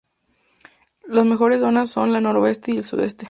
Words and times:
Las 1.07 1.27
mejores 1.27 1.59
zonas 1.59 1.91
son 1.91 2.11
la 2.11 2.21
noroeste 2.21 2.71
y 2.71 2.81
sudoeste. 2.81 3.19